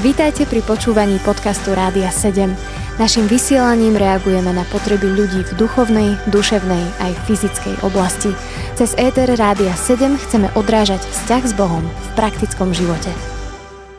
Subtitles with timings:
[0.00, 2.52] Vítajte pri počúvaní podcastu Rádia 7.
[2.94, 8.30] Naším vysielaním reagujeme na potreby ľudí v duchovnej, duševnej aj fyzickej oblasti.
[8.78, 13.10] Cez ETR Rádia 7 chceme odrážať vzťah s Bohom v praktickom živote.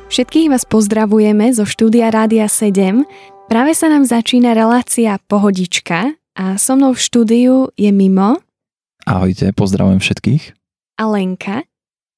[0.07, 3.03] Všetkých vás pozdravujeme zo štúdia Rádia 7.
[3.51, 8.39] Práve sa nám začína relácia Pohodička a so mnou v štúdiu je Mimo.
[9.03, 10.55] Ahojte, pozdravujem všetkých.
[10.95, 11.67] A Lenka.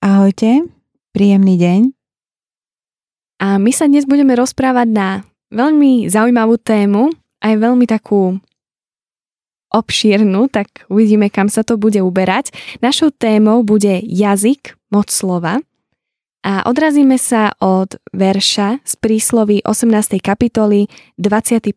[0.05, 0.69] Ahojte,
[1.09, 1.96] príjemný deň.
[3.37, 5.07] A my sa dnes budeme rozprávať na
[5.53, 8.41] veľmi zaujímavú tému, aj veľmi takú
[9.67, 12.49] obšírnu, tak uvidíme, kam sa to bude uberať.
[12.79, 15.59] Našou témou bude jazyk, moc slova.
[16.47, 20.15] A odrazíme sa od verša z prísloví 18.
[20.23, 20.87] kapitoly
[21.19, 21.75] 21.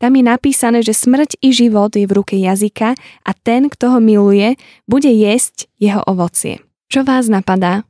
[0.00, 4.00] Tam je napísané, že smrť i život je v ruke jazyka a ten, kto ho
[4.00, 4.56] miluje,
[4.88, 6.64] bude jesť jeho ovocie.
[6.88, 7.84] Čo vás napadá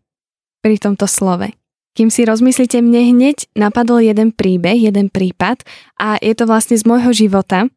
[0.66, 1.59] pri tomto slove?
[2.00, 5.69] Kým si rozmyslíte, mne hneď napadol jeden príbeh, jeden prípad
[6.00, 7.69] a je to vlastne z môjho života.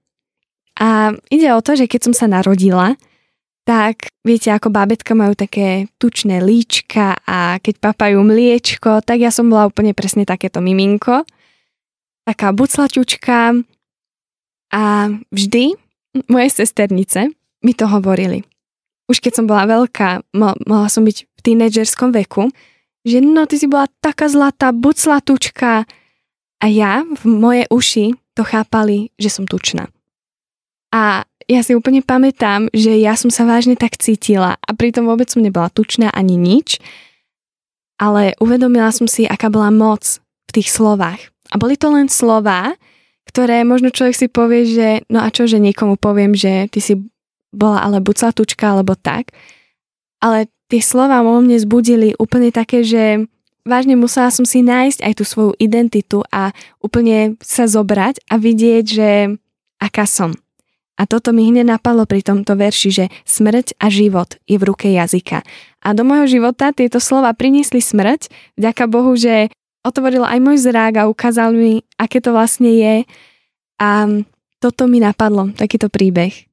[0.80, 2.96] A ide o to, že keď som sa narodila,
[3.68, 9.52] tak viete, ako bábetka majú také tučné líčka a keď papajú mliečko, tak ja som
[9.52, 11.28] bola úplne presne takéto miminko.
[12.24, 13.60] Taká buclaťučka
[14.72, 14.84] a
[15.36, 15.76] vždy
[16.32, 17.28] moje sesternice
[17.60, 18.48] mi to hovorili.
[19.12, 20.32] Už keď som bola veľká,
[20.64, 22.48] mohla som byť v tínedžerskom veku,
[23.04, 25.84] že no ty si bola taká zlatá, buclatúčka.
[26.64, 29.92] A ja v moje uši to chápali, že som tučná.
[30.96, 35.28] A ja si úplne pamätám, že ja som sa vážne tak cítila a pritom vôbec
[35.28, 36.80] som nebola tučná ani nič,
[38.00, 41.20] ale uvedomila som si, aká bola moc v tých slovách.
[41.52, 42.74] A boli to len slova,
[43.28, 46.96] ktoré možno človek si povie, že no a čo, že niekomu poviem, že ty si
[47.54, 49.36] bola ale buclatúčka alebo tak.
[50.24, 53.30] Ale tie slova vo mne zbudili úplne také, že
[53.62, 56.50] vážne musela som si nájsť aj tú svoju identitu a
[56.82, 59.10] úplne sa zobrať a vidieť, že
[59.78, 60.34] aká som.
[60.98, 64.90] A toto mi hneď napadlo pri tomto verši, že smrť a život je v ruke
[64.90, 65.46] jazyka.
[65.86, 69.54] A do môjho života tieto slova priniesli smrť, vďaka Bohu, že
[69.86, 72.96] otvoril aj môj zrák a ukázal mi, aké to vlastne je.
[73.78, 74.10] A
[74.58, 76.53] toto mi napadlo, takýto príbeh.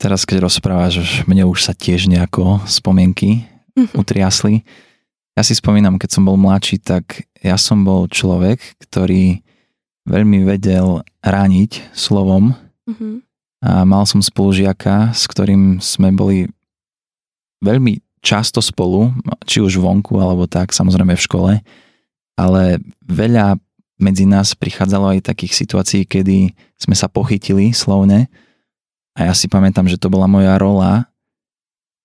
[0.00, 3.44] Teraz, keď rozprávaš, mne už sa tiež nejako spomienky
[3.76, 4.00] mm-hmm.
[4.00, 4.64] utriasli.
[5.36, 9.44] Ja si spomínam, keď som bol mladší, tak ja som bol človek, ktorý
[10.08, 12.56] veľmi vedel rániť slovom
[12.88, 13.14] mm-hmm.
[13.60, 16.48] a mal som spolužiaka, s ktorým sme boli
[17.60, 19.12] veľmi často spolu,
[19.44, 21.52] či už vonku alebo tak, samozrejme v škole,
[22.40, 22.62] ale
[23.04, 23.60] veľa
[24.00, 28.32] medzi nás prichádzalo aj takých situácií, kedy sme sa pochytili slovne
[29.14, 31.10] a ja si pamätám, že to bola moja rola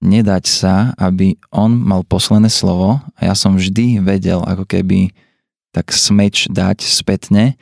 [0.03, 3.01] nedať sa, aby on mal posledné slovo.
[3.17, 5.13] A ja som vždy vedel ako keby
[5.71, 7.57] tak smeč dať spätne.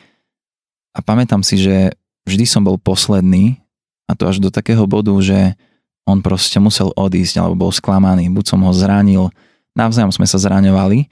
[0.93, 1.95] A pamätám si, že
[2.29, 3.57] vždy som bol posledný
[4.05, 5.57] a to až do takého bodu, že
[6.03, 9.31] on proste musel odísť alebo bol sklamaný, buď som ho zranil,
[9.73, 11.07] navzájom sme sa zraňovali.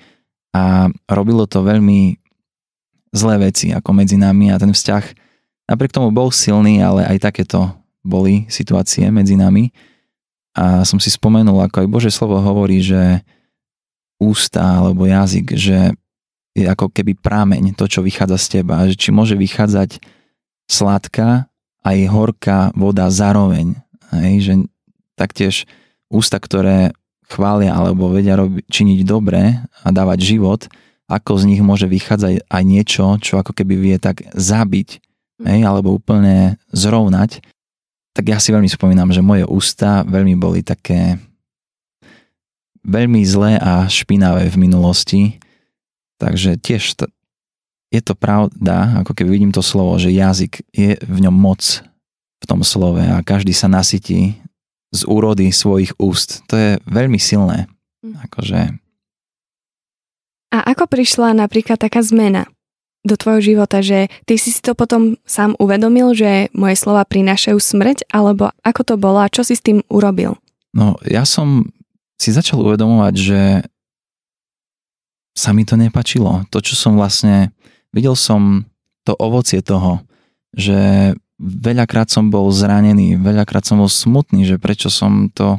[0.51, 2.19] A robilo to veľmi
[3.15, 5.05] zlé veci ako medzi nami a ten vzťah.
[5.71, 7.71] Napriek tomu bol silný, ale aj takéto
[8.01, 9.69] boli situácie medzi nami.
[10.51, 13.23] A som si spomenul, ako aj Bože slovo hovorí, že
[14.21, 15.95] ústa alebo jazyk, že
[16.51, 20.03] je ako keby prámeň to, čo vychádza z teba, že či môže vychádzať
[20.67, 21.47] sladká
[21.81, 23.79] aj horká voda zároveň.
[24.11, 24.53] Hej, že
[25.15, 25.55] taktiež
[26.11, 26.91] ústa, ktoré
[27.31, 30.67] chvália alebo vedia robi, činiť dobre a dávať život,
[31.07, 34.99] ako z nich môže vychádzať aj niečo, čo ako keby vie tak zabiť,
[35.47, 37.39] hej, alebo úplne zrovnať
[38.11, 41.15] tak ja si veľmi spomínam, že moje ústa veľmi boli také
[42.83, 45.21] veľmi zlé a špinavé v minulosti.
[46.19, 47.05] Takže tiež to,
[47.89, 51.81] je to pravda, ako keby vidím to slovo, že jazyk je v ňom moc
[52.41, 54.37] v tom slove a každý sa nasytí
[54.91, 56.43] z úrody svojich úst.
[56.51, 57.71] To je veľmi silné.
[58.03, 58.15] Hm.
[58.27, 58.59] Akože...
[60.51, 62.43] A ako prišla napríklad taká zmena?
[63.01, 67.57] Do tvojho života, že ty si si to potom sám uvedomil, že moje slova prinášajú
[67.57, 70.37] smrť, alebo ako to bolo a čo si s tým urobil?
[70.71, 71.65] No, ja som
[72.21, 73.41] si začal uvedomovať, že
[75.33, 76.45] sa mi to nepačilo.
[76.53, 77.49] To, čo som vlastne,
[77.89, 78.69] videl som
[79.01, 80.05] to ovocie toho,
[80.53, 81.11] že
[81.41, 85.57] veľakrát som bol zranený, veľakrát som bol smutný, že prečo som to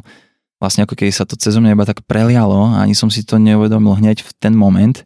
[0.63, 3.99] vlastne ako keď sa to cez mňa iba tak prelialo ani som si to neuvedomil
[3.99, 5.03] hneď v ten moment,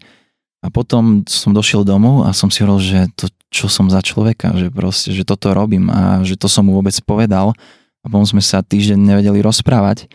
[0.62, 4.58] a potom som došiel domov a som si hovoril, že to, čo som za človeka,
[4.58, 7.54] že proste, že toto robím a že to som mu vôbec povedal.
[8.02, 10.10] A potom sme sa týždeň nevedeli rozprávať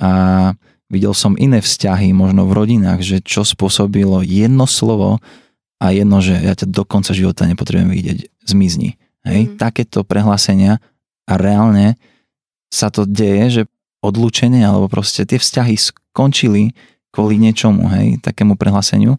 [0.00, 0.52] a
[0.88, 5.20] videl som iné vzťahy, možno v rodinách, že čo spôsobilo jedno slovo
[5.82, 8.96] a jedno, že ja ťa do konca života nepotrebujem vidieť, zmizni.
[9.26, 9.52] Hej?
[9.52, 9.60] Mm.
[9.60, 10.80] Takéto prehlásenia
[11.28, 12.00] a reálne
[12.72, 13.62] sa to deje, že
[14.04, 16.76] odlúčenie alebo proste tie vzťahy skončili
[17.14, 19.16] kvôli niečomu, hej, takému prehláseniu.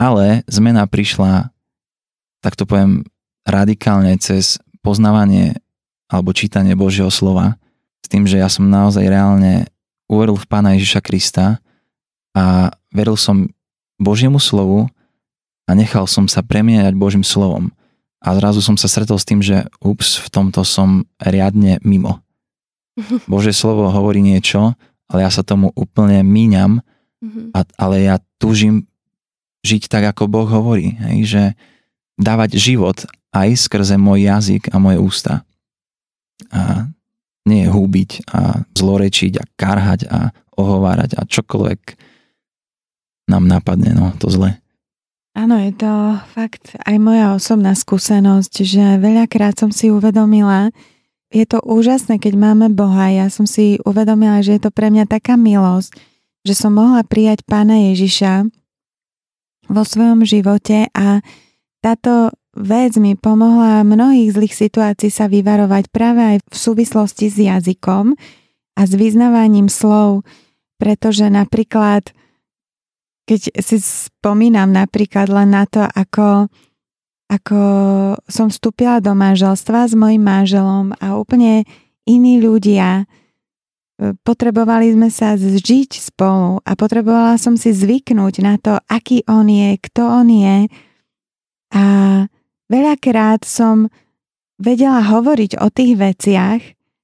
[0.00, 1.52] Ale zmena prišla,
[2.40, 3.04] tak to poviem,
[3.44, 5.60] radikálne cez poznávanie
[6.08, 7.60] alebo čítanie Božieho slova,
[8.00, 9.68] s tým, že ja som naozaj reálne
[10.10, 11.60] uveril v Pána Ježiša Krista
[12.34, 13.46] a veril som
[14.00, 14.90] Božiemu slovu
[15.68, 17.70] a nechal som sa premieňať Božím slovom.
[18.18, 22.18] A zrazu som sa stretol s tým, že ups, v tomto som riadne mimo.
[23.30, 24.74] Božie slovo hovorí niečo,
[25.06, 26.82] ale ja sa tomu úplne míňam,
[27.22, 27.46] mm-hmm.
[27.54, 28.89] a, ale ja túžim
[29.64, 30.96] žiť tak, ako Boh hovorí.
[31.00, 31.42] Hej, že
[32.20, 32.98] dávať život
[33.32, 35.34] aj skrze môj jazyk a moje ústa.
[36.50, 36.90] A
[37.48, 41.80] nie húbiť a zlorečiť a karhať a ohovárať a čokoľvek
[43.32, 44.60] nám napadne, no to zle.
[45.32, 50.74] Áno, je to fakt aj moja osobná skúsenosť, že veľakrát som si uvedomila,
[51.30, 53.06] je to úžasné, keď máme Boha.
[53.14, 55.94] Ja som si uvedomila, že je to pre mňa taká milosť,
[56.42, 58.50] že som mohla prijať Pána Ježiša
[59.70, 61.22] vo svojom živote a
[61.78, 68.18] táto vec mi pomohla mnohých zlých situácií sa vyvarovať práve aj v súvislosti s jazykom
[68.74, 70.26] a s vyznávaním slov,
[70.76, 72.10] pretože napríklad
[73.30, 76.50] keď si spomínam napríklad len na to, ako,
[77.30, 77.60] ako
[78.26, 81.62] som vstúpila do manželstva s mojim manželom a úplne
[82.10, 83.06] iní ľudia,
[84.24, 89.76] potrebovali sme sa zžiť spolu a potrebovala som si zvyknúť na to, aký on je,
[89.76, 90.58] kto on je.
[91.76, 91.84] A
[92.72, 93.92] veľakrát som
[94.56, 96.60] vedela hovoriť o tých veciach,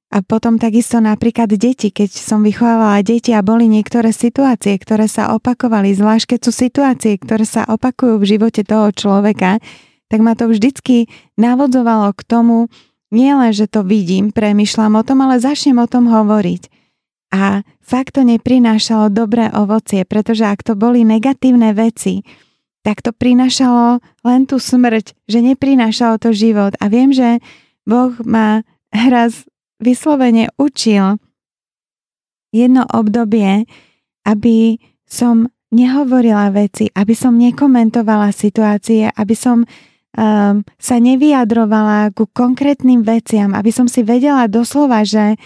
[0.06, 5.34] a potom takisto napríklad deti, keď som vychovávala deti a boli niektoré situácie, ktoré sa
[5.34, 9.58] opakovali, zvlášť keď sú situácie, ktoré sa opakujú v živote toho človeka,
[10.06, 12.70] tak ma to vždycky navodzovalo k tomu,
[13.10, 16.85] nie len, že to vidím, premyšľam o tom, ale začnem o tom hovoriť.
[17.34, 22.22] A fakt to neprinášalo dobré ovocie, pretože ak to boli negatívne veci,
[22.86, 26.78] tak to prinášalo len tú smrť, že neprinášalo to život.
[26.78, 27.42] A viem, že
[27.82, 28.62] Boh ma
[28.94, 29.42] raz
[29.82, 31.18] vyslovene učil
[32.54, 33.66] jedno obdobie,
[34.22, 43.02] aby som nehovorila veci, aby som nekomentovala situácie, aby som um, sa nevyjadrovala ku konkrétnym
[43.02, 45.36] veciam, aby som si vedela doslova, že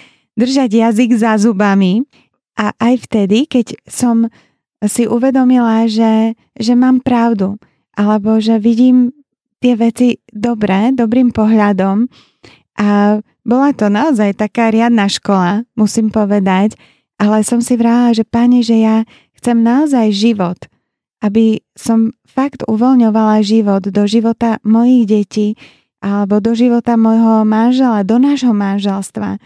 [0.41, 2.09] držať jazyk za zubami.
[2.57, 4.33] A aj vtedy, keď som
[4.89, 7.61] si uvedomila, že, že mám pravdu,
[7.93, 9.13] alebo že vidím
[9.61, 12.09] tie veci dobre, dobrým pohľadom.
[12.81, 16.81] A bola to naozaj taká riadna škola, musím povedať,
[17.21, 19.05] ale som si vrala, že páni, že ja
[19.37, 20.57] chcem naozaj život,
[21.21, 25.49] aby som fakt uvoľňovala život do života mojich detí
[26.01, 29.37] alebo do života môjho manžela, do nášho manželstva.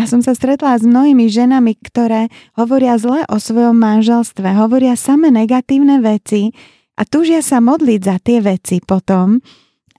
[0.00, 5.28] Ja som sa stretla s mnohými ženami, ktoré hovoria zle o svojom manželstve, hovoria same
[5.28, 6.56] negatívne veci
[6.96, 9.44] a túžia sa modliť za tie veci potom,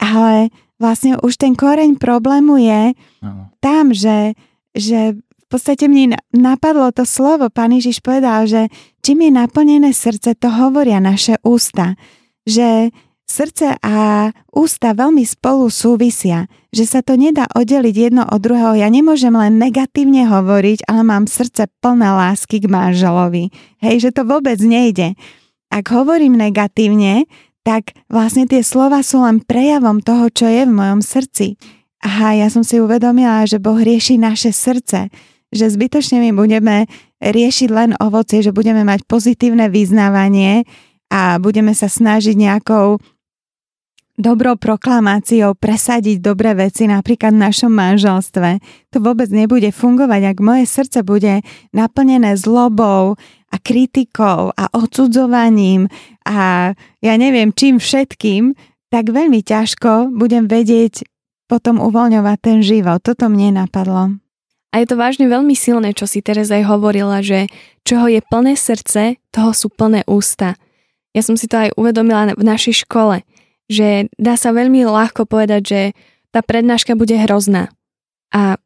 [0.02, 0.50] ale
[0.82, 3.54] vlastne už ten koreň problému je no.
[3.62, 4.34] tam, že,
[4.74, 8.74] že v podstate mne napadlo to slovo, pán Ježiš povedal, že
[9.06, 11.94] čím je naplnené srdce, to hovoria naše ústa.
[12.50, 12.90] Že
[13.32, 18.76] srdce a ústa veľmi spolu súvisia, že sa to nedá oddeliť jedno od druhého.
[18.76, 23.48] Ja nemôžem len negatívne hovoriť, ale mám srdce plné lásky k manželovi.
[23.80, 25.16] Hej, že to vôbec nejde.
[25.72, 27.32] Ak hovorím negatívne,
[27.64, 31.56] tak vlastne tie slova sú len prejavom toho, čo je v mojom srdci.
[32.04, 35.14] Aha, ja som si uvedomila, že Boh rieši naše srdce,
[35.54, 36.90] že zbytočne my budeme
[37.22, 40.66] riešiť len ovocie, že budeme mať pozitívne vyznávanie
[41.14, 42.98] a budeme sa snažiť nejakou
[44.22, 48.62] dobrou proklamáciou presadiť dobré veci napríklad v našom manželstve.
[48.94, 51.42] To vôbec nebude fungovať, ak moje srdce bude
[51.74, 53.18] naplnené zlobou
[53.52, 55.90] a kritikou a odsudzovaním
[56.24, 58.54] a ja neviem čím všetkým,
[58.94, 61.04] tak veľmi ťažko budem vedieť
[61.50, 63.04] potom uvoľňovať ten život.
[63.04, 64.16] Toto mne napadlo.
[64.72, 67.52] A je to vážne veľmi silné, čo si teraz aj hovorila, že
[67.84, 70.56] čoho je plné srdce, toho sú plné ústa.
[71.12, 73.28] Ja som si to aj uvedomila v našej škole,
[73.72, 75.82] že dá sa veľmi ľahko povedať, že
[76.36, 77.72] tá prednáška bude hrozná.
[78.36, 78.60] A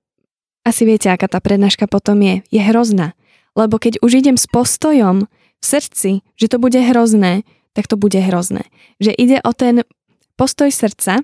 [0.65, 2.41] asi viete, aká tá prednáška potom je.
[2.49, 3.13] Je hrozná.
[3.53, 7.45] Lebo keď už idem s postojom v srdci, že to bude hrozné,
[7.77, 8.65] tak to bude hrozné.
[8.97, 9.85] Že ide o ten
[10.35, 11.21] postoj srdca,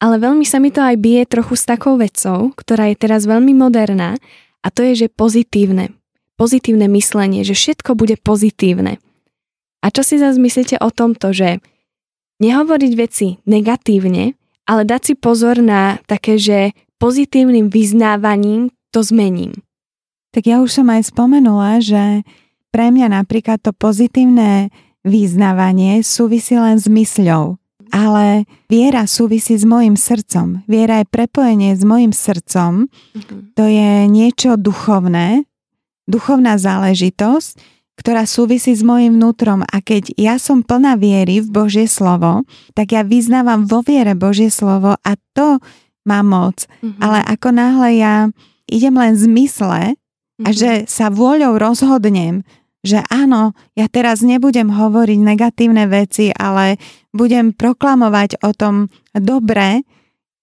[0.00, 3.52] ale veľmi sa mi to aj bije trochu s takou vecou, ktorá je teraz veľmi
[3.56, 4.16] moderná
[4.64, 5.92] a to je, že pozitívne.
[6.36, 9.00] Pozitívne myslenie, že všetko bude pozitívne.
[9.80, 11.64] A čo si zase myslíte o tomto, že
[12.42, 19.52] nehovoriť veci negatívne, ale dať si pozor na také, že pozitívnym vyznávaním to zmením.
[20.32, 22.26] Tak ja už som aj spomenula, že
[22.74, 24.68] pre mňa napríklad to pozitívne
[25.06, 27.56] vyznávanie súvisí len s mysľou.
[27.94, 30.66] Ale viera súvisí s mojim srdcom.
[30.66, 32.90] Viera je prepojenie s mojim srdcom.
[32.90, 33.54] Mhm.
[33.54, 35.46] To je niečo duchovné,
[36.10, 41.88] duchovná záležitosť, ktorá súvisí s mojim vnútrom a keď ja som plná viery v Božie
[41.88, 42.44] slovo,
[42.76, 45.58] tak ja vyznávam vo viere Božie slovo a to
[46.04, 46.68] má moc.
[46.84, 47.00] Mm-hmm.
[47.02, 48.14] Ale ako náhle ja
[48.68, 50.44] idem len z mysle mm-hmm.
[50.44, 50.56] a mhm.
[50.56, 52.44] že sa vôľou rozhodnem,
[52.86, 56.78] že áno, ja teraz nebudem hovoriť negatívne veci, ale
[57.10, 59.82] budem proklamovať o tom dobre,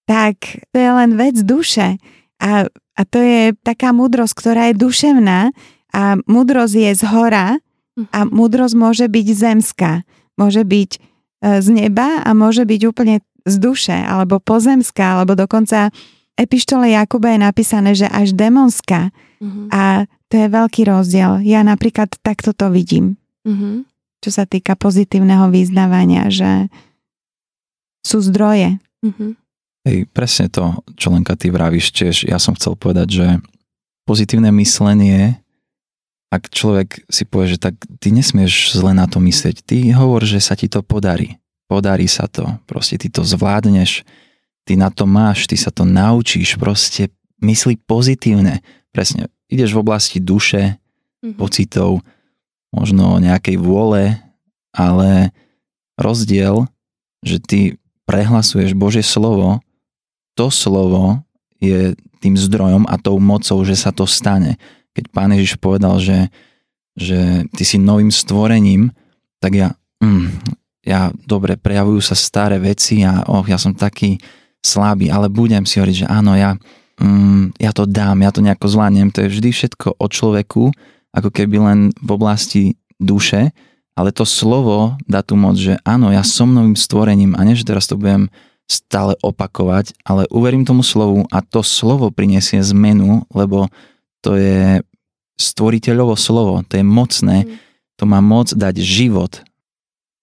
[0.03, 1.95] tak to je len vec duše.
[2.43, 5.55] A, a to je taká múdrosť, ktorá je duševná
[5.93, 7.47] a múdrosť je z hora
[8.09, 8.29] a mhm.
[8.33, 10.01] múdrosť môže byť zemská.
[10.33, 10.99] Môže byť e,
[11.61, 15.93] z neba a môže byť úplne z duše, alebo pozemská, alebo dokonca
[16.39, 19.13] epištole Jakuba je napísané, že až demonská.
[19.43, 19.67] Uh-huh.
[19.69, 21.43] A to je veľký rozdiel.
[21.43, 23.19] Ja napríklad takto to vidím.
[23.45, 23.83] Uh-huh.
[24.23, 26.71] Čo sa týka pozitívneho vyznávania, že
[28.07, 28.79] sú zdroje.
[29.03, 29.35] Uh-huh.
[29.83, 32.15] Hej, presne to, čo Lenka ty vravíš tiež.
[32.31, 33.27] Ja som chcel povedať, že
[34.07, 35.42] pozitívne myslenie
[36.33, 40.41] ak človek si povie, že tak ty nesmieš zle na to myslieť, ty hovor, že
[40.41, 41.37] sa ti to podarí.
[41.69, 44.01] Podarí sa to, proste ty to zvládneš,
[44.65, 47.13] ty na to máš, ty sa to naučíš, proste
[47.45, 48.65] myslí pozitívne.
[48.89, 50.81] Presne, ideš v oblasti duše,
[51.21, 51.37] mm-hmm.
[51.37, 52.01] pocitov,
[52.73, 54.17] možno nejakej vôle,
[54.73, 55.29] ale
[56.01, 56.65] rozdiel,
[57.21, 57.59] že ty
[58.09, 59.61] prehlasuješ Božie slovo,
[60.33, 61.21] to slovo
[61.61, 61.93] je
[62.25, 64.57] tým zdrojom a tou mocou, že sa to stane
[64.93, 66.29] keď pán Ježiš povedal, že,
[66.93, 68.93] že ty si novým stvorením,
[69.41, 69.69] tak ja,
[69.99, 70.29] mm,
[70.85, 74.21] ja dobre, prejavujú sa staré veci a oh, ja som taký
[74.63, 76.55] slabý, ale budem si hovoriť, že áno, ja,
[77.01, 79.11] mm, ja to dám, ja to nejako zvládnem.
[79.11, 80.63] To je vždy všetko o človeku,
[81.13, 82.63] ako keby len v oblasti
[83.01, 83.51] duše,
[83.93, 87.85] ale to slovo dá tu moc, že áno, ja som novým stvorením a než teraz
[87.85, 88.31] to budem
[88.65, 93.67] stále opakovať, ale uverím tomu slovu a to slovo prinesie zmenu, lebo
[94.23, 94.79] to je
[95.35, 97.51] stvoriteľovo slovo, to je mocné, mm.
[97.99, 99.43] to má moc dať život,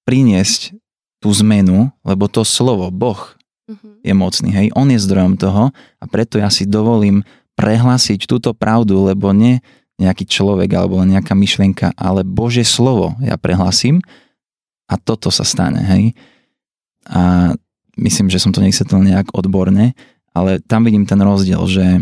[0.09, 0.75] priniesť
[1.21, 3.21] tú zmenu, lebo to slovo, Boh,
[3.69, 3.95] mm-hmm.
[4.02, 7.23] je mocný, hej, on je zdrojom toho a preto ja si dovolím
[7.54, 9.61] prehlásiť túto pravdu, lebo nie
[10.00, 14.00] nejaký človek alebo nejaká myšlienka, ale Božie slovo ja prehlasím
[14.88, 16.04] a toto sa stane, hej.
[17.04, 17.52] A
[18.00, 19.92] myslím, že som to nevysvetlil nejak odborne,
[20.33, 22.00] ale tam vidím ten rozdiel, že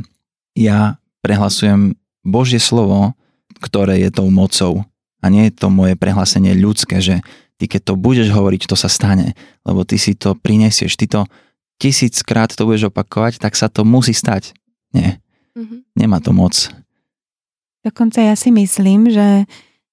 [0.54, 3.14] ja prehlasujem Božie slovo,
[3.58, 4.86] ktoré je tou mocou
[5.18, 7.24] a nie je to moje prehlásenie ľudské, že
[7.58, 9.34] ty keď to budeš hovoriť, to sa stane,
[9.66, 11.26] lebo ty si to prinesieš, ty to
[11.82, 14.54] tisíckrát to budeš opakovať, tak sa to musí stať.
[14.94, 15.18] Nie,
[15.58, 15.80] mm-hmm.
[15.98, 16.54] nemá to moc.
[17.82, 19.46] Dokonca ja si myslím, že,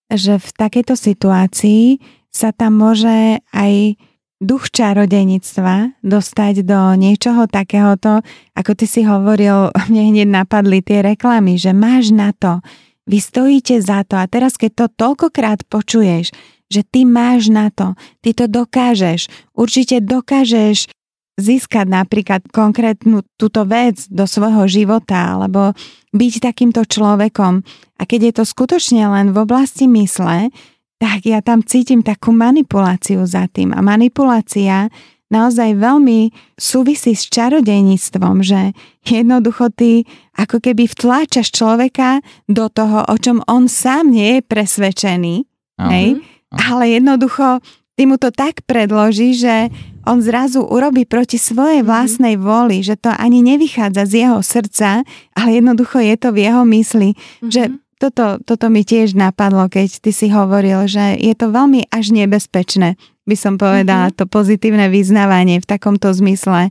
[0.10, 2.02] že v takejto situácii
[2.34, 3.96] sa tam môže aj
[4.44, 8.20] duch čarodejníctva dostať do niečoho takéhoto,
[8.54, 12.60] ako ty si hovoril, mne hneď napadli tie reklamy, že máš na to,
[13.06, 16.34] vy stojíte za to a teraz keď to toľkokrát počuješ,
[16.74, 17.94] že ty máš na to,
[18.26, 20.90] ty to dokážeš, určite dokážeš
[21.36, 25.76] získať napríklad konkrétnu túto vec do svojho života alebo
[26.16, 27.62] byť takýmto človekom.
[28.00, 30.50] A keď je to skutočne len v oblasti mysle,
[30.96, 33.76] tak ja tam cítim takú manipuláciu za tým.
[33.76, 34.88] A manipulácia
[35.28, 38.72] naozaj veľmi súvisí s čarodejníctvom, že
[39.04, 40.06] jednoducho ty
[40.38, 45.90] ako keby vtláčaš človeka do toho, o čom on sám nie je presvedčený, uh-huh.
[45.92, 46.08] hej?
[46.56, 47.60] ale jednoducho
[48.00, 49.74] ty mu to tak predloží, že
[50.06, 51.88] on zrazu urobí proti svojej mhm.
[51.90, 55.02] vlastnej vôli, že to ani nevychádza z jeho srdca,
[55.34, 57.50] ale jednoducho je to v jeho mysli, uh-huh.
[57.50, 61.88] že mhm toto, toto mi tiež napadlo, keď ty si hovoril, že je to veľmi
[61.90, 64.20] až nebezpečné, by som povedala, mm-hmm.
[64.20, 66.70] to pozitívne vyznávanie v takomto zmysle.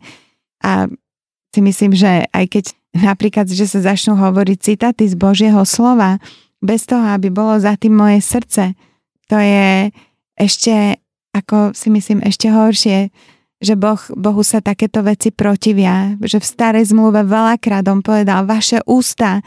[0.60, 0.70] A
[1.54, 2.64] si myslím, že aj keď
[2.94, 6.22] napríklad, že sa začnú hovoriť citáty z Božieho slova,
[6.64, 8.72] bez toho, aby bolo za tým moje srdce,
[9.28, 9.92] to je
[10.40, 11.00] ešte,
[11.36, 13.12] ako si myslím, ešte horšie,
[13.60, 18.80] že boh, Bohu sa takéto veci protivia, že v starej zmluve veľakrát on povedal, vaše
[18.84, 19.40] ústa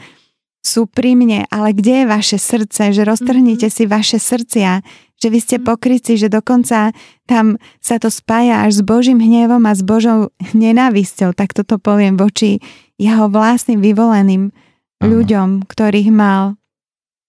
[0.64, 3.86] sú pri mne, ale kde je vaše srdce, že roztrhnite mm-hmm.
[3.86, 4.82] si vaše srdcia,
[5.18, 5.64] že vy ste mhm.
[5.66, 6.94] pokryci, že dokonca
[7.26, 12.14] tam sa to spája až s Božím hnevom a s Božou nenávisťou, tak toto poviem
[12.14, 12.62] voči
[12.98, 15.06] jeho vlastným vyvoleným Aha.
[15.06, 16.58] ľuďom, ktorých mal.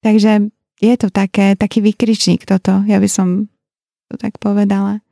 [0.05, 3.51] Takže je to také, taký vykričník toto, ja by som
[4.07, 5.03] to tak povedala.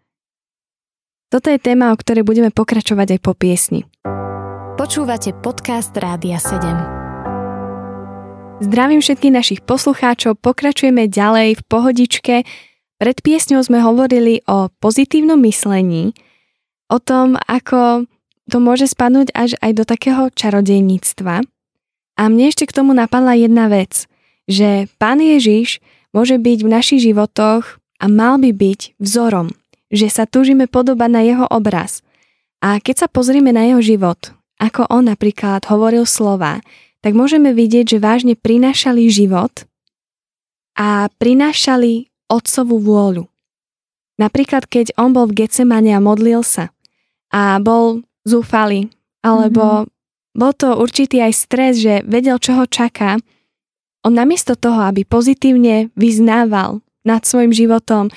[1.28, 3.84] Toto je téma, o ktorej budeme pokračovať aj po piesni.
[4.80, 6.97] Počúvate podcast Rádia 7.
[8.58, 12.36] Zdravím všetkých našich poslucháčov, pokračujeme ďalej v pohodičke.
[12.98, 16.18] Pred piesňou sme hovorili o pozitívnom myslení,
[16.90, 18.10] o tom, ako
[18.50, 21.46] to môže spadnúť až aj do takého čarodejníctva.
[22.18, 24.10] A mne ešte k tomu napadla jedna vec,
[24.50, 25.78] že Pán Ježiš
[26.16, 29.54] môže byť v našich životoch a mal by byť vzorom
[29.92, 32.04] že sa túžime podobať na jeho obraz.
[32.60, 36.60] A keď sa pozrieme na jeho život, ako on napríklad hovoril slova,
[37.02, 39.66] tak môžeme vidieť, že vážne prinášali život
[40.78, 43.26] a prinášali otcovú vôľu.
[44.18, 46.74] Napríklad, keď on bol v Getsemane a modlil sa
[47.30, 48.90] a bol zúfalý,
[49.22, 50.38] alebo mm-hmm.
[50.38, 53.22] bol to určitý aj stres, že vedel, čo ho čaká,
[54.02, 58.10] on namiesto toho, aby pozitívne vyznával nad svojim životom,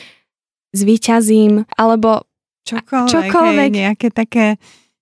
[0.73, 2.25] zvíťazím, alebo
[2.67, 3.71] čokoľvek, čokoľvek.
[3.71, 4.57] Hej, nejaké také...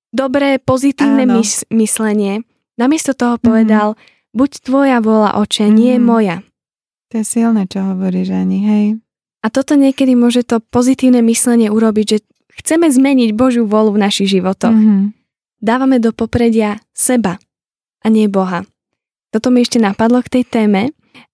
[0.09, 2.41] Dobré, pozitívne mys- myslenie.
[2.79, 3.99] Namiesto toho povedal,
[4.33, 5.75] buď tvoja vola, oče, mm.
[5.75, 6.05] nie mhm.
[6.05, 6.37] moja.
[7.11, 8.87] To je silné, čo hovoríš, Ani, hej.
[9.43, 12.19] A toto niekedy môže to pozitívne myslenie urobiť, že
[12.59, 14.75] chceme zmeniť Božiu volu v našich životoch.
[14.75, 15.15] Mm-hmm.
[15.63, 17.39] Dávame do popredia seba
[18.03, 18.67] a nie Boha.
[19.31, 20.83] Toto mi ešte napadlo k tej téme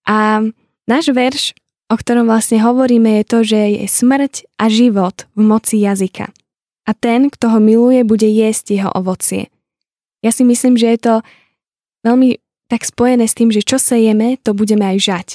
[0.05, 0.45] a
[0.85, 1.57] náš verš
[1.89, 6.33] o ktorom vlastne hovoríme, je to, že je smrť a život v moci jazyka.
[6.85, 9.49] A ten, kto ho miluje, bude jesť jeho ovocie.
[10.25, 11.13] Ja si myslím, že je to
[12.01, 15.27] veľmi tak spojené s tým, že čo sejeme, to budeme aj žať.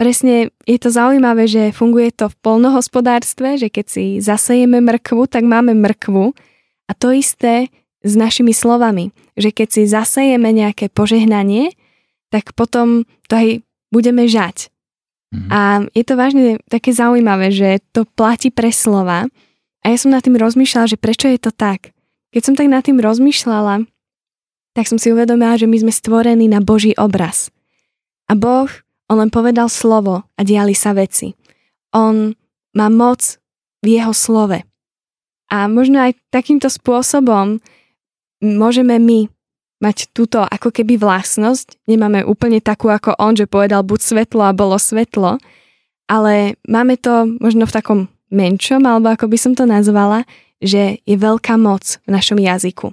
[0.00, 5.44] Presne je to zaujímavé, že funguje to v polnohospodárstve, že keď si zasejeme mrkvu, tak
[5.44, 6.32] máme mrkvu
[6.88, 7.68] a to isté
[8.00, 11.76] s našimi slovami, že keď si zasejeme nejaké požehnanie,
[12.32, 13.48] tak potom to aj
[13.92, 14.72] budeme žať.
[15.30, 15.50] Mm-hmm.
[15.52, 19.28] A je to vážne také zaujímavé, že to platí pre slova.
[19.84, 21.92] A ja som nad tým rozmýšľala, že prečo je to tak.
[22.30, 23.86] Keď som tak nad tým rozmýšľala,
[24.74, 27.50] tak som si uvedomila, že my sme stvorení na Boží obraz.
[28.30, 28.70] A Boh,
[29.10, 31.34] On len povedal slovo a diali sa veci.
[31.90, 32.30] On
[32.78, 33.42] má moc
[33.82, 34.62] v jeho slove.
[35.50, 37.58] A možno aj takýmto spôsobom
[38.38, 39.26] môžeme my
[39.82, 41.82] mať túto ako keby vlastnosť.
[41.90, 45.42] Nemáme úplne takú ako on, že povedal buď svetlo a bolo svetlo,
[46.06, 50.22] ale máme to možno v takom menšom, alebo ako by som to nazvala,
[50.60, 52.92] že je veľká moc v našom jazyku.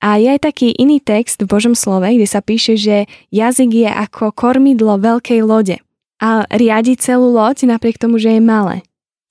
[0.00, 3.90] A je aj taký iný text v Božom slove, kde sa píše, že jazyk je
[3.90, 5.76] ako kormidlo veľkej lode
[6.20, 8.84] a riadi celú loď napriek tomu, že je malé.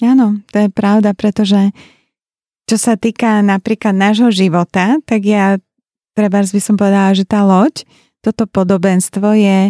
[0.03, 1.71] Áno, to je pravda, pretože
[2.65, 5.61] čo sa týka napríklad nášho života, tak ja
[6.17, 7.85] treba by som povedala, že tá loď,
[8.25, 9.69] toto podobenstvo je,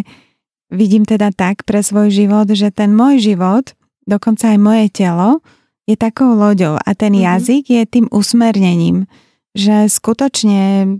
[0.72, 3.76] vidím teda tak pre svoj život, že ten môj život,
[4.08, 5.44] dokonca aj moje telo,
[5.86, 7.26] je takou loďou a ten mm-hmm.
[7.30, 9.06] jazyk je tým usmernením,
[9.54, 10.98] že skutočne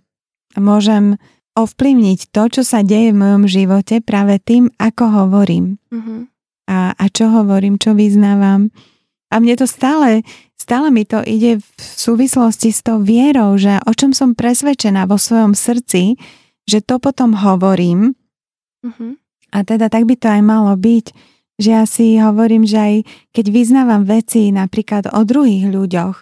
[0.56, 1.18] môžem
[1.56, 5.80] ovplyvniť to, čo sa deje v mojom živote práve tým, ako hovorím.
[5.90, 6.20] Mm-hmm.
[6.70, 8.70] A, a čo hovorím, čo vyznávam.
[9.32, 10.22] A mne to stále,
[10.54, 15.18] stále mi to ide v súvislosti s tou vierou, že o čom som presvedčená vo
[15.18, 16.20] svojom srdci,
[16.66, 18.14] že to potom hovorím.
[18.84, 19.18] Uh-huh.
[19.54, 21.06] A teda tak by to aj malo byť,
[21.56, 22.94] že ja si hovorím, že aj
[23.32, 26.16] keď vyznávam veci napríklad o druhých ľuďoch,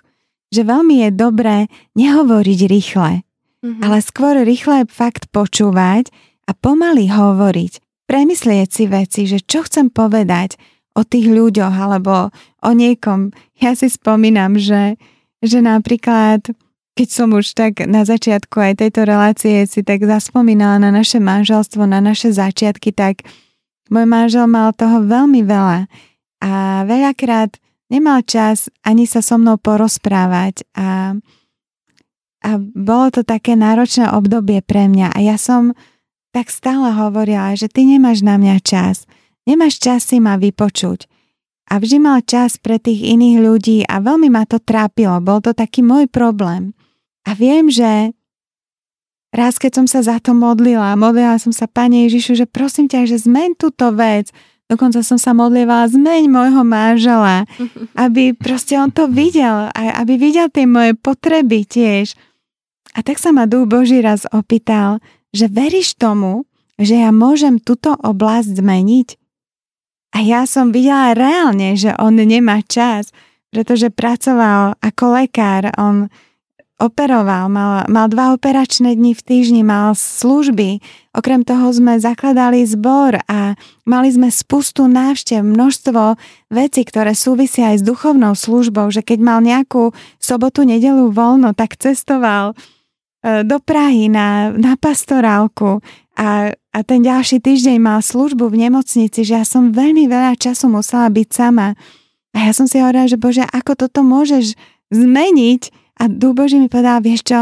[0.54, 1.56] že veľmi je dobré
[1.98, 3.80] nehovoriť rýchle, uh-huh.
[3.82, 6.14] ale skôr rýchle fakt počúvať
[6.46, 7.82] a pomaly hovoriť.
[8.06, 10.60] Premyslieť si veci, že čo chcem povedať,
[10.94, 12.30] o tých ľuďoch alebo
[12.62, 13.34] o niekom.
[13.58, 14.94] Ja si spomínam, že,
[15.42, 16.54] že napríklad
[16.94, 21.90] keď som už tak na začiatku aj tejto relácie si tak zaspomínala na naše manželstvo,
[21.90, 23.26] na naše začiatky, tak
[23.92, 25.88] môj manžel mal toho veľmi veľa
[26.44, 26.52] a
[26.88, 27.56] veľakrát
[27.88, 31.16] nemal čas ani sa so mnou porozprávať a,
[32.44, 35.76] a bolo to také náročné obdobie pre mňa a ja som
[36.34, 39.06] tak stále hovorila, že ty nemáš na mňa čas
[39.44, 41.04] Nemáš čas si ma vypočuť.
[41.68, 45.20] A vždy mal čas pre tých iných ľudí a veľmi ma to trápilo.
[45.20, 46.76] Bol to taký môj problém.
[47.24, 48.12] A viem, že
[49.34, 53.10] raz, keď som sa za to modlila, modlila som sa, Pane Ježišu, že prosím ťa,
[53.10, 54.30] že zmeň túto vec.
[54.70, 57.44] Dokonca som sa modlievala, zmeň môjho manžela,
[58.06, 62.14] aby proste on to videl, aby videl tie moje potreby tiež.
[62.94, 65.02] A tak sa ma Duch Boží raz opýtal,
[65.34, 66.46] že veríš tomu,
[66.78, 69.08] že ja môžem túto oblasť zmeniť?
[70.14, 73.10] A ja som videla reálne, že on nemá čas,
[73.50, 76.06] pretože pracoval ako lekár, on
[76.82, 80.82] operoval, mal, mal dva operačné dni v týždni, mal služby.
[81.14, 83.54] Okrem toho sme zakladali zbor a
[83.86, 86.18] mali sme spustu návštev, množstvo
[86.50, 91.78] vecí, ktoré súvisia aj s duchovnou službou, že keď mal nejakú sobotu, nedelu voľno, tak
[91.78, 95.78] cestoval e, do Prahy na, na pastorálku
[96.18, 100.70] a, a ten ďalší týždeň mal službu v nemocnici, že ja som veľmi veľa času
[100.70, 101.78] musela byť sama.
[102.34, 104.58] A ja som si hovorila, že Bože, ako toto môžeš
[104.90, 107.40] zmeniť, a Duch Boží mi povedal, vieš čo,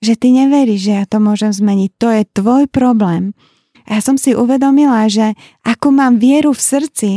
[0.00, 1.90] že ty neveríš, že ja to môžem zmeniť.
[2.00, 3.36] To je tvoj problém.
[3.84, 7.12] A ja som si uvedomila, že ako mám vieru v srdci,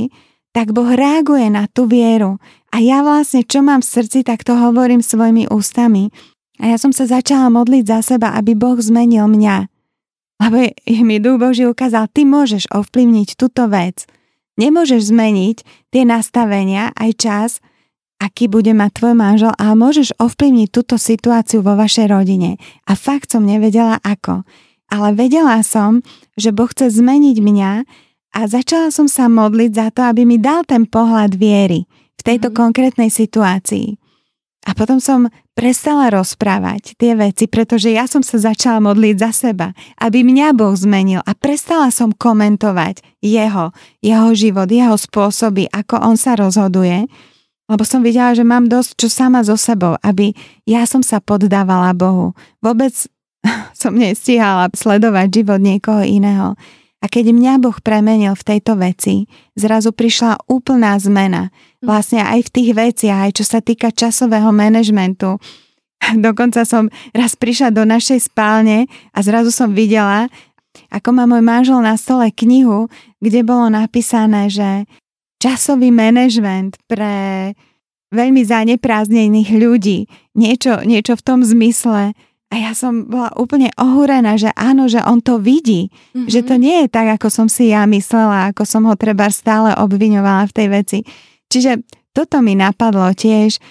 [0.51, 2.37] tak Boh reaguje na tú vieru.
[2.75, 6.11] A ja vlastne, čo mám v srdci, tak to hovorím svojimi ústami.
[6.61, 9.69] A ja som sa začala modliť za seba, aby Boh zmenil mňa.
[10.43, 10.57] Lebo
[11.07, 14.05] mi Duch Boží ukázal, ty môžeš ovplyvniť túto vec.
[14.59, 15.57] Nemôžeš zmeniť
[15.89, 17.49] tie nastavenia, aj čas,
[18.23, 22.55] aký bude mať tvoj manžel a môžeš ovplyvniť túto situáciu vo vašej rodine.
[22.87, 24.47] A fakt som nevedela ako.
[24.87, 25.99] Ale vedela som,
[26.39, 27.71] že Boh chce zmeniť mňa
[28.33, 31.83] a začala som sa modliť za to, aby mi dal ten pohľad viery
[32.15, 32.55] v tejto mm.
[32.55, 33.99] konkrétnej situácii.
[34.63, 39.75] A potom som prestala rozprávať tie veci, pretože ja som sa začala modliť za seba,
[39.99, 46.15] aby mňa Boh zmenil a prestala som komentovať jeho, jeho život, jeho spôsoby, ako on
[46.15, 47.11] sa rozhoduje
[47.67, 50.35] lebo som videla, že mám dosť čo sama so sebou, aby
[50.67, 52.35] ja som sa poddávala Bohu.
[52.59, 52.91] Vôbec
[53.81, 56.59] som nestíhala sledovať život niekoho iného.
[57.03, 59.27] A keď mňa Boh premenil v tejto veci,
[59.59, 61.51] zrazu prišla úplná zmena.
[61.83, 65.35] Vlastne aj v tých veciach, aj čo sa týka časového manažmentu.
[66.25, 70.31] Dokonca som raz prišla do našej spálne a zrazu som videla,
[70.89, 72.87] ako má môj manžel na stole knihu,
[73.19, 74.87] kde bolo napísané, že
[75.43, 77.51] časový manažment pre
[78.15, 80.07] veľmi zanepráznených ľudí.
[80.39, 82.15] Niečo, niečo v tom zmysle.
[82.47, 85.89] A ja som bola úplne ohúrená, že áno, že on to vidí.
[86.13, 86.29] Mm-hmm.
[86.29, 89.73] Že to nie je tak, ako som si ja myslela, ako som ho treba stále
[89.75, 90.99] obviňovala v tej veci.
[91.49, 91.81] Čiže
[92.13, 93.61] toto mi napadlo tiež e,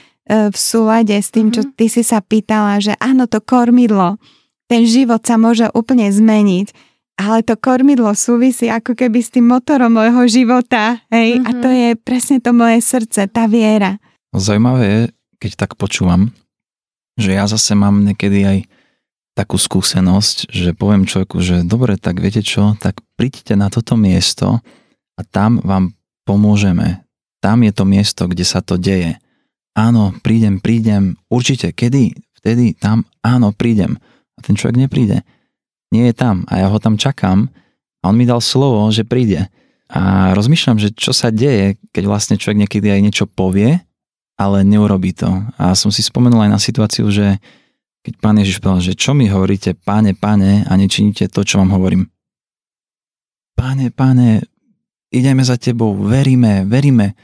[0.50, 1.78] v súlade s tým, čo mhm.
[1.78, 4.18] ty si sa pýtala, že áno, to kormidlo,
[4.66, 9.92] ten život sa môže úplne zmeniť ale to kormidlo súvisí ako keby s tým motorom
[9.92, 11.48] môjho života, hej, mm-hmm.
[11.48, 11.76] a to mhm.
[11.76, 14.00] je presne to moje srdce, tá viera.
[14.32, 15.00] Zaujímavé je,
[15.36, 16.32] keď tak počúvam,
[17.20, 18.58] že ja zase mám niekedy aj
[19.32, 24.60] takú skúsenosť, že poviem človeku, že dobre, tak viete čo, tak príďte na toto miesto
[25.16, 25.96] a tam vám
[26.28, 27.04] pomôžeme.
[27.40, 29.18] Tam je to miesto, kde sa to deje.
[29.72, 33.96] Áno, prídem, prídem, určite, kedy, vtedy, tam, áno, prídem.
[34.36, 35.24] A ten človek nepríde
[35.92, 37.52] nie je tam a ja ho tam čakám
[38.02, 39.52] a on mi dal slovo, že príde.
[39.92, 43.78] A rozmýšľam, že čo sa deje, keď vlastne človek niekedy aj niečo povie,
[44.40, 45.28] ale neurobí to.
[45.60, 47.36] A som si spomenul aj na situáciu, že
[48.02, 51.70] keď pán Ježiš povedal, že čo mi hovoríte, páne, páne, a nečiníte to, čo vám
[51.70, 52.10] hovorím.
[53.54, 54.42] Páne, páne,
[55.14, 57.14] ideme za tebou, veríme, veríme.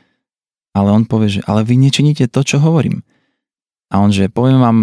[0.77, 3.03] Ale on povie, že ale vy nečiníte to, čo hovorím.
[3.91, 4.79] A on, že poviem vám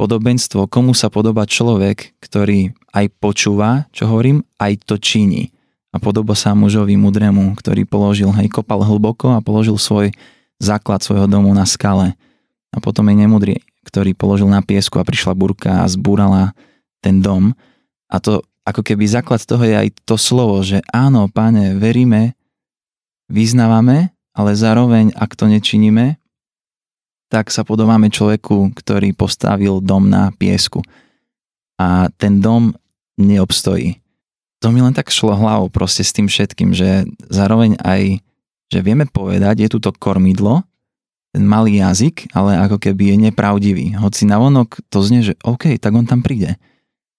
[0.00, 5.52] podobenstvo, komu sa podobá človek, ktorý aj počúva, čo hovorím, aj to činí.
[5.92, 10.08] A podoba sa mužovi mudrému, ktorý položil, hej, kopal hlboko a položil svoj
[10.56, 12.16] základ svojho domu na skale.
[12.72, 16.56] A potom je nemudrý, ktorý položil na piesku a prišla burka a zbúrala
[17.04, 17.52] ten dom.
[18.08, 22.38] A to ako keby základ toho je aj to slovo, že áno, páne, veríme,
[23.26, 26.19] vyznávame, ale zároveň, ak to nečiníme,
[27.30, 30.82] tak sa podobáme človeku, ktorý postavil dom na piesku.
[31.78, 32.74] A ten dom
[33.16, 34.02] neobstojí.
[34.60, 38.20] To mi len tak šlo hlavou proste s tým všetkým, že zároveň aj,
[38.68, 40.66] že vieme povedať, je tu to kormidlo,
[41.30, 43.94] ten malý jazyk, ale ako keby je nepravdivý.
[43.96, 46.58] Hoci na vonok to znie, že OK, tak on tam príde.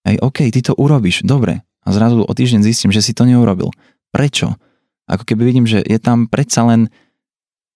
[0.04, 1.64] Aj OK, ty to urobíš, dobre.
[1.82, 3.72] A zrazu o týždeň zistím, že si to neurobil.
[4.12, 4.54] Prečo?
[5.08, 6.92] Ako keby vidím, že je tam predsa len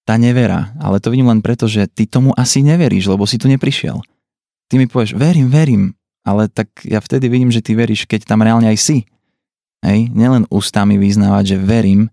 [0.06, 3.50] tá nevera, ale to vidím len preto, že ty tomu asi neveríš, lebo si tu
[3.50, 3.98] neprišiel.
[4.70, 5.82] Ty mi povieš, verím, verím,
[6.22, 8.98] ale tak ja vtedy vidím, že ty veríš, keď tam reálne aj si.
[9.82, 12.06] Hej, nielen ústami vyznávať, že verím,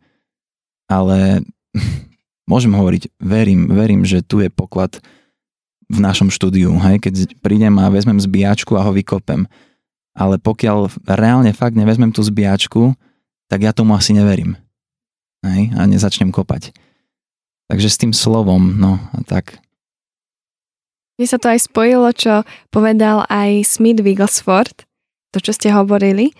[0.89, 1.45] ale
[2.51, 4.97] môžem hovoriť, verím, verím, že tu je poklad
[5.85, 9.45] v našom štúdiu, hej, keď prídem a vezmem zbíjačku a ho vykopem.
[10.17, 12.97] Ale pokiaľ reálne fakt nevezmem tú zbíjačku,
[13.49, 14.57] tak ja tomu asi neverím.
[15.45, 16.73] Hej, a nezačnem kopať.
[17.71, 19.59] Takže s tým slovom, no a tak.
[21.19, 22.41] Mne sa to aj spojilo, čo
[22.73, 24.83] povedal aj Smith Wigglesworth,
[25.33, 26.33] to, čo ste hovorili,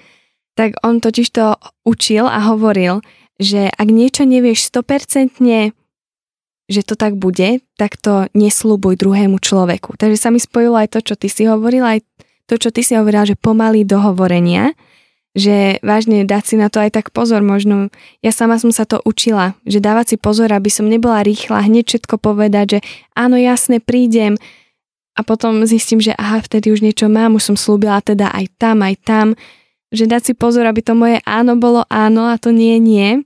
[0.54, 3.02] tak on totiž to učil a hovoril,
[3.42, 5.74] že ak niečo nevieš 100%,
[6.70, 9.98] že to tak bude, tak to nesľubuj druhému človeku.
[9.98, 12.06] Takže sa mi spojilo aj to, čo ty si hovorila, aj
[12.48, 14.78] to, čo ty si hovorila, že pomalý dohovorenia,
[15.34, 17.89] že vážne dať si na to aj tak pozor, možno.
[18.22, 21.89] Ja sama som sa to učila, že dávať si pozor, aby som nebola rýchla, hneď
[21.89, 22.80] všetko povedať, že
[23.17, 24.38] áno, jasne, prídem.
[25.13, 28.82] A potom zistím, že aha, vtedy už niečo mám, už som slúbila teda aj tam,
[28.82, 29.28] aj tam,
[29.93, 33.22] že dať si pozor, aby to moje áno bolo áno a to nie nie,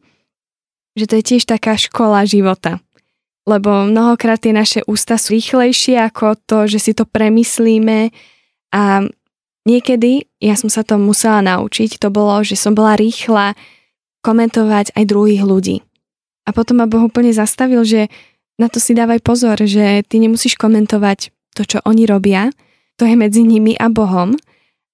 [1.00, 2.84] že to je tiež taká škola života.
[3.48, 8.12] Lebo mnohokrát tie naše ústa sú rýchlejšie ako to, že si to premyslíme
[8.76, 9.08] a
[9.68, 13.60] Niekedy ja som sa to musela naučiť, to bolo, že som bola rýchla
[14.24, 15.84] komentovať aj druhých ľudí.
[16.48, 18.08] A potom ma Boh úplne zastavil, že
[18.56, 22.56] na to si dávaj pozor, že ty nemusíš komentovať to, čo oni robia,
[22.96, 24.40] to je medzi nimi a Bohom.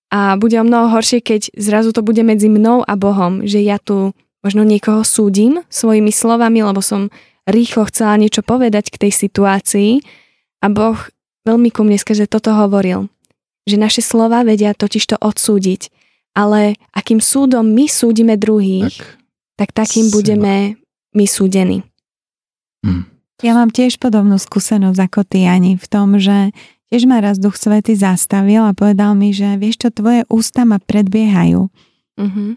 [0.09, 3.77] A bude o mnoho horšie, keď zrazu to bude medzi mnou a Bohom, že ja
[3.77, 7.13] tu možno niekoho súdim svojimi slovami, lebo som
[7.45, 10.01] rýchlo chcela niečo povedať k tej situácii
[10.65, 10.97] a Boh
[11.45, 13.13] veľmi ku mne skrze toto hovoril
[13.63, 15.89] že naše slova vedia totiž to odsúdiť.
[16.33, 18.97] Ale akým súdom my súdime druhých,
[19.55, 20.13] tak, tak takým seba.
[20.17, 20.53] budeme
[21.13, 21.85] my súdení.
[22.81, 23.05] Hmm.
[23.45, 26.55] Ja mám tiež podobnú skúsenosť ako ty, Ani, v tom, že
[26.89, 30.77] tiež ma raz Duch Svety zastavil a povedal mi, že vieš čo, tvoje ústa ma
[30.79, 31.67] predbiehajú.
[32.21, 32.49] Mm-hmm.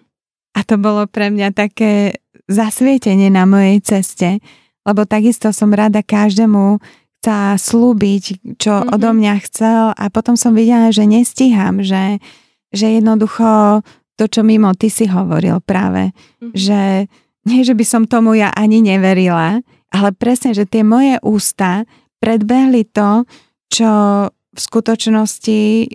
[0.57, 4.38] A to bolo pre mňa také zasvietenie na mojej ceste,
[4.87, 6.79] lebo takisto som rada každému
[7.27, 8.95] sa slúbiť, čo mm-hmm.
[8.95, 12.23] odo mňa chcel a potom som videla, že nestíham, že,
[12.71, 13.83] že jednoducho
[14.15, 16.55] to, čo mimo ty si hovoril práve, mm-hmm.
[16.55, 17.11] že
[17.47, 19.59] nie, že by som tomu ja ani neverila,
[19.91, 21.83] ale presne, že tie moje ústa
[22.23, 23.27] predbehli to,
[23.71, 23.91] čo
[24.31, 25.91] v skutočnosti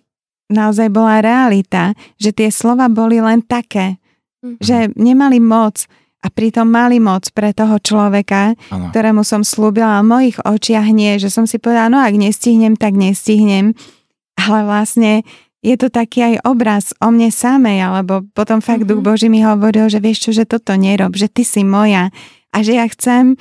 [0.51, 3.95] naozaj bola realita, že tie slova boli len také,
[4.43, 4.59] mm-hmm.
[4.59, 5.87] že nemali moc
[6.21, 8.93] a pritom mali moc pre toho človeka, ano.
[8.93, 12.93] ktorému som slúbila v mojich očiach nie, že som si povedala, no ak nestihnem, tak
[12.93, 13.73] nestihnem.
[14.37, 15.25] Ale vlastne
[15.61, 19.01] je to taký aj obraz o mne samej, alebo potom fakt mm-hmm.
[19.01, 22.09] Duch Boží mi hovoril, že vieš čo, že toto nerob, že ty si moja
[22.53, 23.37] a že ja chcem,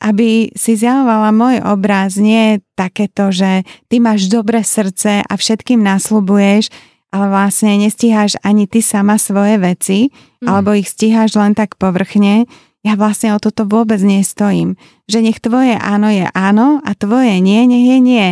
[0.00, 6.68] aby si zjavovala môj obraz, nie takéto, že ty máš dobré srdce a všetkým nasľubuješ,
[7.12, 9.98] ale vlastne nestíhaš ani ty sama svoje veci,
[10.40, 10.48] mm.
[10.48, 12.48] alebo ich stíhaš len tak povrchne,
[12.82, 14.74] ja vlastne o toto vôbec nestojím.
[15.06, 18.28] Že nech tvoje áno je áno a tvoje nie, nech je nie.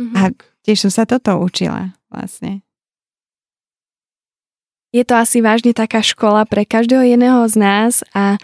[0.00, 0.16] Mm-hmm.
[0.16, 0.22] A
[0.64, 2.64] tiež som sa toto učila vlastne.
[4.90, 8.40] Je to asi vážne taká škola pre každého jedného z nás a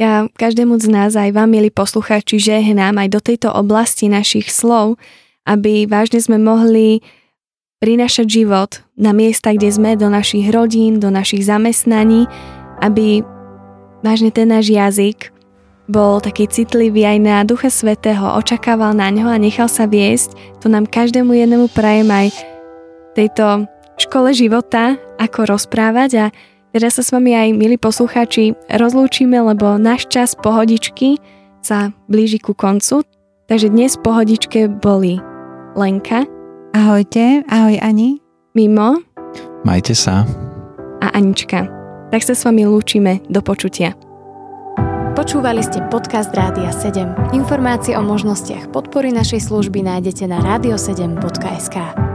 [0.00, 4.96] ja každému z nás, aj vám, milí poslucháči, žehnám aj do tejto oblasti našich slov,
[5.44, 7.04] aby vážne sme mohli
[7.80, 12.28] prinášať život na miesta, kde sme, do našich rodín, do našich zamestnaní,
[12.84, 13.24] aby
[14.04, 15.32] vážne ten náš jazyk
[15.88, 20.60] bol taký citlivý aj na Ducha Svetého, očakával na ňo a nechal sa viesť.
[20.62, 22.30] To nám každému jednému prajem aj
[23.18, 23.66] tejto
[23.98, 26.24] škole života, ako rozprávať a
[26.70, 31.18] teraz sa s vami aj, milí poslucháči, rozlúčime, lebo náš čas pohodičky
[31.64, 33.02] sa blíži ku koncu.
[33.50, 35.18] Takže dnes pohodičke boli
[35.74, 36.22] Lenka,
[36.70, 38.22] Ahojte, ahoj Ani.
[38.54, 39.02] Mimo.
[39.66, 40.22] Majte sa.
[41.02, 41.66] A Anička.
[42.14, 43.18] Tak sa s vami lúčime.
[43.26, 43.98] Do počutia.
[45.18, 47.34] Počúvali ste podcast Rádia 7.
[47.34, 52.09] Informácie o možnostiach podpory našej služby nájdete na radio7.sk.